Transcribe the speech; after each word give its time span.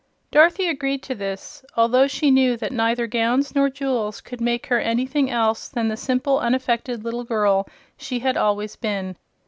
Dorothy 0.31 0.67
agreed 0.67 1.03
to 1.03 1.13
this, 1.13 1.63
although 1.77 2.07
she 2.07 2.31
knew 2.31 2.57
that 2.57 2.71
neither 2.71 3.05
gowns 3.05 3.53
nor 3.53 3.69
jewels 3.69 4.19
could 4.19 4.41
make 4.41 4.65
her 4.65 4.79
anything 4.79 5.29
else 5.29 5.69
than 5.69 5.89
the 5.89 5.95
simple, 5.95 6.39
unaffected 6.39 7.03
little 7.03 7.23
girl 7.23 7.67
she 7.97 8.17
had 8.17 8.35
always 8.35 8.75
been. 8.75 9.15